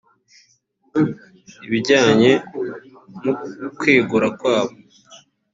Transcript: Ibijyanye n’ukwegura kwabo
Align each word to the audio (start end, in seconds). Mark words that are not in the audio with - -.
Ibijyanye 1.65 2.31
n’ukwegura 3.21 4.27
kwabo 4.39 4.75